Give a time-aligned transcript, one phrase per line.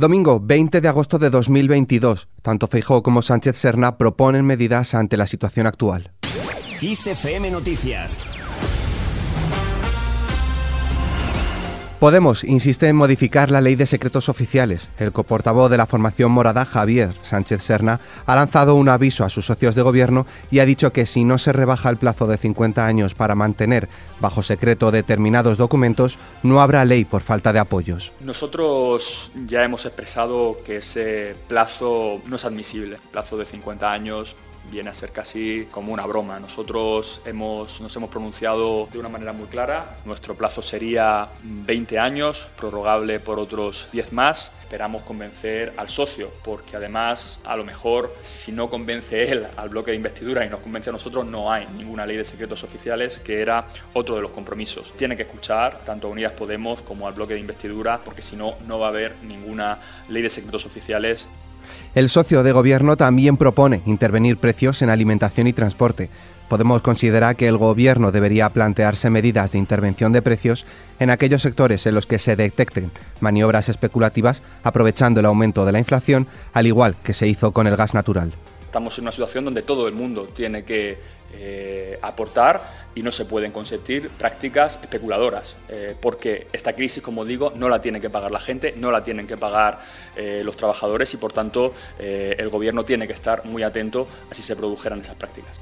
[0.00, 2.28] Domingo 20 de agosto de 2022.
[2.40, 6.12] Tanto Feijóo como Sánchez Serna proponen medidas ante la situación actual.
[7.50, 8.18] Noticias.
[12.00, 14.88] Podemos insiste en modificar la ley de secretos oficiales.
[14.98, 19.44] El coportavoz de la formación morada, Javier Sánchez Serna, ha lanzado un aviso a sus
[19.44, 22.86] socios de gobierno y ha dicho que si no se rebaja el plazo de 50
[22.86, 28.14] años para mantener bajo secreto determinados documentos, no habrá ley por falta de apoyos.
[28.20, 34.36] Nosotros ya hemos expresado que ese plazo no es admisible, plazo de 50 años
[34.70, 36.38] viene a ser casi como una broma.
[36.38, 39.98] Nosotros hemos, nos hemos pronunciado de una manera muy clara.
[40.04, 44.52] Nuestro plazo sería 20 años, prorrogable por otros 10 más.
[44.60, 49.90] Esperamos convencer al socio, porque además, a lo mejor, si no convence él al bloque
[49.90, 53.42] de investidura y nos convence a nosotros, no hay ninguna ley de secretos oficiales, que
[53.42, 54.92] era otro de los compromisos.
[54.96, 58.54] Tiene que escuchar tanto a Unidas Podemos como al bloque de investidura, porque si no,
[58.66, 61.28] no va a haber ninguna ley de secretos oficiales
[61.94, 66.10] el socio de gobierno también propone intervenir precios en alimentación y transporte.
[66.48, 70.66] Podemos considerar que el gobierno debería plantearse medidas de intervención de precios
[70.98, 75.78] en aquellos sectores en los que se detecten maniobras especulativas aprovechando el aumento de la
[75.78, 78.32] inflación, al igual que se hizo con el gas natural.
[78.70, 80.96] Estamos en una situación donde todo el mundo tiene que
[81.34, 82.62] eh, aportar
[82.94, 87.80] y no se pueden consentir prácticas especuladoras, eh, porque esta crisis, como digo, no la
[87.80, 89.80] tiene que pagar la gente, no la tienen que pagar
[90.14, 94.42] eh, los trabajadores y, por tanto, el Gobierno tiene que estar muy atento a si
[94.44, 95.58] se produjeran esas prácticas.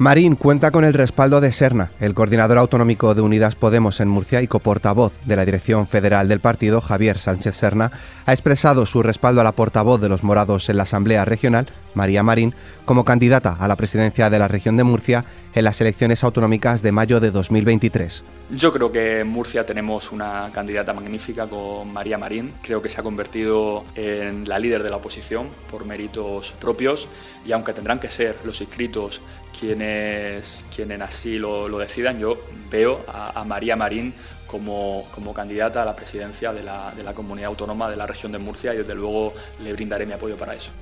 [0.00, 4.40] Marín cuenta con el respaldo de Serna, el coordinador autonómico de Unidas Podemos en Murcia
[4.40, 7.90] y coportavoz de la dirección federal del partido, Javier Sánchez Serna,
[8.24, 11.66] ha expresado su respaldo a la portavoz de los morados en la Asamblea Regional,
[11.98, 12.54] María Marín,
[12.84, 16.92] como candidata a la presidencia de la región de Murcia en las elecciones autonómicas de
[16.92, 18.24] mayo de 2023.
[18.50, 22.54] Yo creo que en Murcia tenemos una candidata magnífica con María Marín.
[22.62, 27.08] Creo que se ha convertido en la líder de la oposición por méritos propios
[27.44, 29.20] y aunque tendrán que ser los inscritos
[29.58, 32.38] quienes, quienes así lo, decidan, yo
[32.70, 34.14] veo a, María Marín
[34.46, 38.32] como, como, candidata a la presidencia de la, de la comunidad autónoma de la región
[38.32, 40.72] de Murcia y desde luego le brindaré mi apoyo para eso.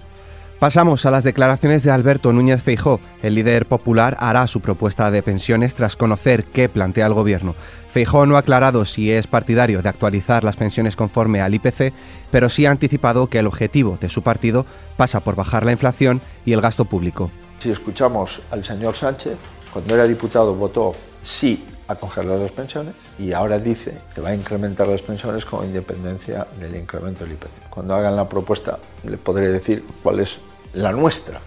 [0.59, 2.99] Pasamos a las declaraciones de Alberto Núñez Feijó.
[3.23, 7.55] El líder popular hará su propuesta de pensiones tras conocer qué plantea el gobierno.
[7.89, 11.93] Feijó no ha aclarado si es partidario de actualizar las pensiones conforme al IPC,
[12.31, 14.65] pero sí ha anticipado que el objetivo de su partido
[14.97, 17.31] pasa por bajar la inflación y el gasto público.
[17.59, 19.37] Si escuchamos al señor Sánchez,
[19.71, 24.35] cuando era diputado votó sí a congelar las pensiones y ahora dice que va a
[24.35, 27.71] incrementar las pensiones con independencia del incremento del IPC.
[27.71, 30.39] Cuando hagan la propuesta le podré decir cuál es
[30.75, 31.41] la nuestra.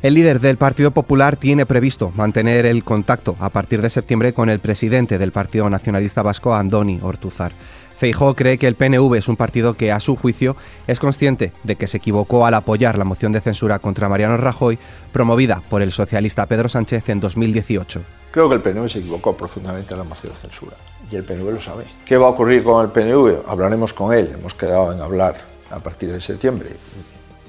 [0.00, 4.48] El líder del Partido Popular tiene previsto mantener el contacto a partir de septiembre con
[4.48, 7.50] el presidente del Partido Nacionalista Vasco, Andoni Ortuzar.
[7.96, 10.54] Feijó cree que el PNV es un partido que, a su juicio,
[10.86, 14.78] es consciente de que se equivocó al apoyar la moción de censura contra Mariano Rajoy,
[15.12, 18.00] promovida por el socialista Pedro Sánchez en 2018.
[18.30, 20.76] Creo que el PNV se equivocó profundamente en la moción de censura
[21.10, 21.86] y el PNV lo sabe.
[22.04, 23.48] ¿Qué va a ocurrir con el PNV?
[23.48, 25.40] Hablaremos con él, hemos quedado en hablar
[25.72, 26.70] a partir de septiembre.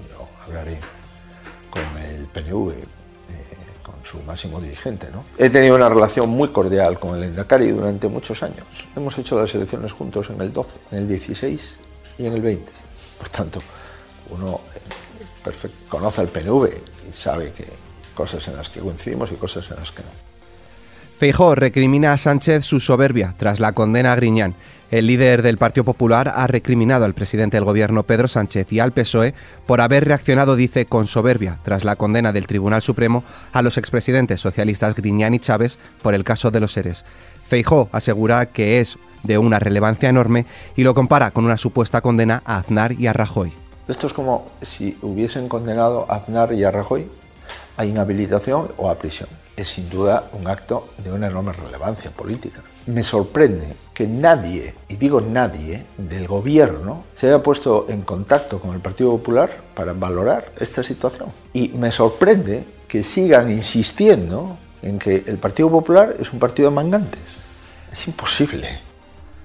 [0.10, 0.80] Yo hablaré
[1.70, 2.86] con el PNV, eh,
[3.84, 5.10] con su máximo dirigente.
[5.12, 5.24] ¿no?
[5.38, 8.66] He tenido una relación muy cordial con el Endacari durante muchos años.
[8.96, 11.62] Hemos hecho las elecciones juntos en el 12, en el 16
[12.18, 12.72] y en el 20.
[13.18, 13.60] Por tanto,
[14.30, 16.68] uno eh, conoce al PNV
[17.10, 17.68] y sabe que
[18.14, 20.29] cosas en las que coincidimos y cosas en las que no.
[21.19, 24.56] Feijó recrimina a Sánchez su soberbia tras la condena a Griñán.
[24.90, 28.94] El líder del Partido Popular ha recriminado al presidente del gobierno Pedro Sánchez y al
[28.94, 29.34] PSOE
[29.66, 34.40] por haber reaccionado, dice, con soberbia tras la condena del Tribunal Supremo a los expresidentes
[34.40, 37.03] socialistas Griñán y Chávez por el caso de los seres.
[37.46, 40.46] Feijó asegura que es de una relevancia enorme
[40.78, 43.51] y lo compara con una supuesta condena a Aznar y a Rajoy.
[43.90, 47.09] Esto es como si hubiesen condenado a Aznar y a Rajoy
[47.78, 49.30] a inhabilitación o a prisión
[49.62, 52.62] es sin duda un acto de una enorme relevancia política.
[52.88, 58.74] Me sorprende que nadie, y digo nadie, del gobierno se haya puesto en contacto con
[58.74, 61.30] el Partido Popular para valorar esta situación.
[61.54, 66.75] Y me sorprende que sigan insistiendo en que el Partido Popular es un partido de
[66.75, 67.22] mangantes.
[67.92, 68.88] Es imposible.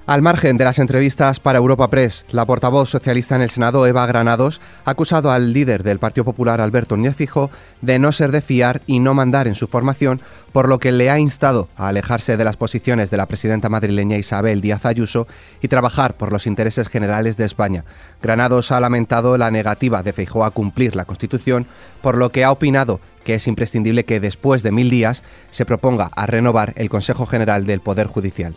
[0.07, 4.05] Al margen de las entrevistas para Europa Press, la portavoz socialista en el Senado, Eva
[4.05, 8.43] Granados, ha acusado al líder del Partido Popular, Alberto Núñez Fijo, de no ser de
[8.43, 10.21] fiar y no mandar en su formación,
[10.53, 14.19] por lo que le ha instado a alejarse de las posiciones de la presidenta madrileña
[14.19, 15.27] Isabel Díaz Ayuso
[15.63, 17.87] y trabajar por los intereses generales de España.
[18.21, 21.67] Granados ha lamentado la negativa de Feijóo a cumplir la Constitución,
[22.03, 26.11] por lo que ha opinado que es imprescindible que después de mil días se proponga
[26.15, 28.55] a renovar el Consejo General del Poder Judicial.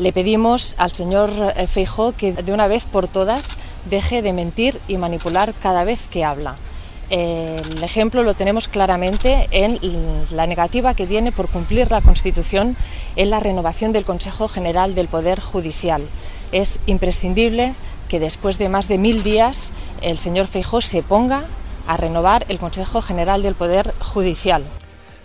[0.00, 4.80] Le pedimos al señor eh, Feijó que de una vez por todas deje de mentir
[4.88, 6.56] y manipular cada vez que habla.
[7.10, 9.78] El ejemplo lo tenemos claramente en
[10.30, 12.78] la negativa que tiene por cumplir la Constitución
[13.14, 16.02] en la renovación del Consejo General del Poder Judicial.
[16.50, 17.74] Es imprescindible
[18.08, 19.70] que después de más de mil días
[20.00, 21.44] el señor Feijó se ponga
[21.86, 24.64] a renovar el Consejo General del Poder Judicial.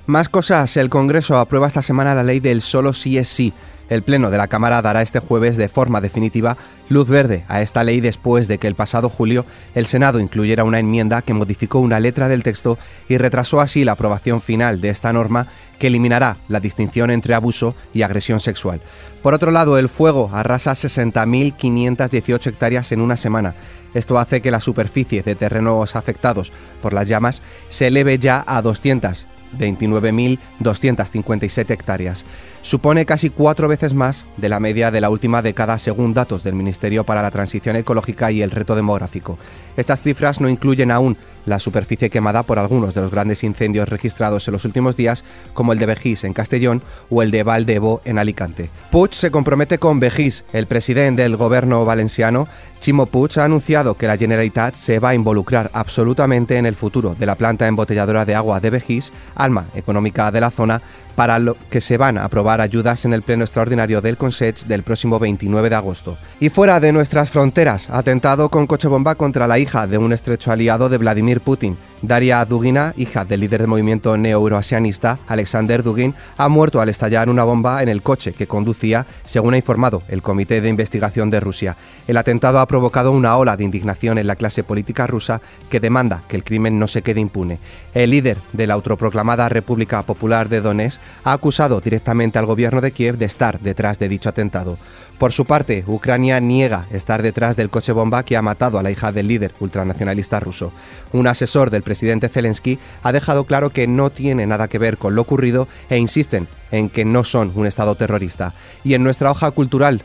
[0.08, 0.78] Más cosas.
[0.78, 3.54] El Congreso aprueba esta semana la ley del solo sí es sí
[3.90, 6.58] el Pleno de la Cámara dará este jueves de forma definitiva
[6.90, 10.80] luz verde a esta ley después de que el pasado julio el Senado incluyera una
[10.80, 15.14] enmienda que modificó una letra del texto y retrasó así la aprobación final de esta
[15.14, 15.48] norma
[15.80, 18.82] que eliminará la distinción entre abuso y agresión sexual.
[19.22, 23.56] Por otro lado, el fuego arrasa 60.518 hectáreas en una semana.
[23.94, 28.62] Esto hace que la superficie de terrenos afectados por las llamas se eleve ya a
[28.62, 32.26] 200 29.257 hectáreas.
[32.62, 36.56] Supone casi cuatro veces más de la media de la última década según datos del
[36.56, 39.38] Ministerio para la Transición Ecológica y el Reto Demográfico.
[39.78, 44.48] Estas cifras no incluyen aún la superficie quemada por algunos de los grandes incendios registrados
[44.48, 48.20] en los últimos días, como el de Vejís en Castellón o el de Valdebo en
[48.20, 48.70] Alicante.
[48.92, 50.44] Puig se compromete con Vejís.
[50.54, 52.48] El presidente del gobierno valenciano,
[52.80, 57.16] Chimo Puig, ha anunciado que la Generalitat se va a involucrar absolutamente en el futuro
[57.18, 60.82] de la planta embotelladora de agua de Vejís, alma económica de la zona,
[61.16, 64.84] para lo que se van a aprobar ayudas en el pleno extraordinario del Consech del
[64.84, 66.18] próximo 29 de agosto.
[66.40, 70.52] Y fuera de nuestras fronteras, atentado con coche bomba contra la hija de un estrecho
[70.52, 70.98] aliado de
[71.42, 71.78] Putin.
[72.02, 77.44] Daria Dugina, hija del líder del movimiento neo-euroasianista Alexander Dugin, ha muerto al estallar una
[77.44, 81.78] bomba en el coche que conducía, según ha informado el Comité de Investigación de Rusia.
[82.08, 86.24] El atentado ha provocado una ola de indignación en la clase política rusa que demanda
[86.28, 87.60] que el crimen no se quede impune.
[87.94, 92.92] El líder de la autoproclamada República Popular de Donetsk ha acusado directamente al gobierno de
[92.92, 94.78] Kiev de estar detrás de dicho atentado.
[95.18, 98.92] Por su parte, Ucrania niega estar detrás del coche bomba que ha matado a la
[98.92, 100.74] hija del líder ultranacionalista ruso.
[101.14, 105.16] Un asesor del presidente Zelensky ha dejado claro que no tiene nada que ver con
[105.16, 108.54] lo ocurrido e insisten en que no son un Estado terrorista.
[108.84, 110.04] Y en nuestra hoja cultural,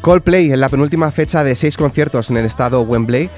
[0.00, 3.28] Coldplay, en la penúltima fecha de seis conciertos en el estado Wembley,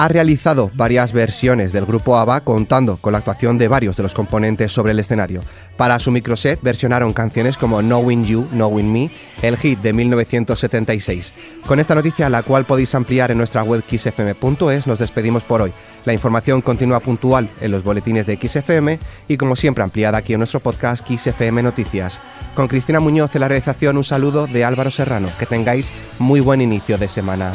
[0.00, 4.14] ha realizado varias versiones del grupo ABBA contando con la actuación de varios de los
[4.14, 5.42] componentes sobre el escenario.
[5.76, 9.10] Para su microset versionaron canciones como Knowing You, Knowing Me,
[9.42, 11.34] el hit de 1976.
[11.66, 15.72] Con esta noticia, la cual podéis ampliar en nuestra web xfm.es, nos despedimos por hoy.
[16.06, 18.98] La información continúa puntual en los boletines de XFM
[19.28, 22.22] y como siempre ampliada aquí en nuestro podcast XFM Noticias.
[22.54, 25.28] Con Cristina Muñoz en la realización un saludo de Álvaro Serrano.
[25.38, 27.52] Que tengáis muy buen inicio de semana.